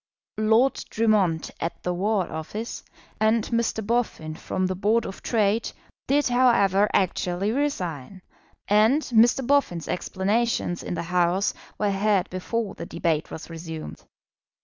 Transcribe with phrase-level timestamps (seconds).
[0.39, 2.83] Lord Drummond at the War Office,
[3.19, 3.85] and Mr.
[3.85, 5.71] Boffin from the Board of Trade,
[6.07, 8.23] did, however, actually resign;
[8.67, 9.45] and Mr.
[9.45, 14.03] Boffin's explanations in the House were heard before the debate was resumed.